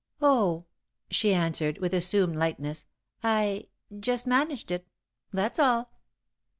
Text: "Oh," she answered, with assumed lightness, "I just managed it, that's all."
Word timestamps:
"Oh," 0.19 0.65
she 1.11 1.31
answered, 1.31 1.77
with 1.77 1.93
assumed 1.93 2.35
lightness, 2.35 2.87
"I 3.21 3.67
just 3.99 4.25
managed 4.25 4.71
it, 4.71 4.87
that's 5.31 5.59
all." 5.59 5.91